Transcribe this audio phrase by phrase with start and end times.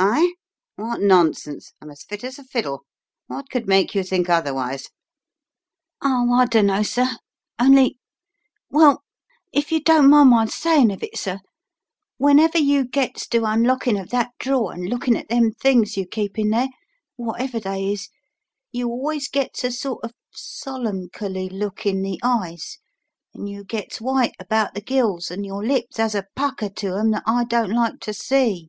[0.00, 0.34] "I?
[0.76, 1.72] What nonsense!
[1.80, 2.82] I'm as fit as a fiddle.
[3.28, 4.90] What could make you think otherwise?"
[6.00, 7.10] "Oh, I dunno, sir
[7.60, 7.96] only
[8.70, 9.02] Well,
[9.52, 11.40] if you don't mind my sayin' of it, sir,
[12.16, 16.38] whenever you gets to unlocking of that draw and lookin' at them things you keep
[16.38, 16.68] in there
[17.16, 18.08] wotever they is
[18.72, 22.78] you always gets a sort of solemncholy look in the eyes;
[23.32, 27.12] and you gets white about the gills, and your lips has a pucker to 'em
[27.12, 28.68] that I don't like to see."